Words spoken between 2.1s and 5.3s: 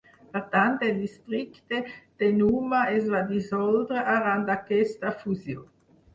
d'Enuma es va dissoldre arran d'aquesta